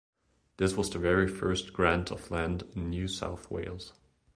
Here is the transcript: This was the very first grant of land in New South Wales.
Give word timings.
This 0.57 0.73
was 0.75 0.89
the 0.89 0.97
very 0.97 1.27
first 1.27 1.73
grant 1.73 2.09
of 2.09 2.31
land 2.31 2.63
in 2.75 2.89
New 2.89 3.07
South 3.07 3.51
Wales. 3.51 3.93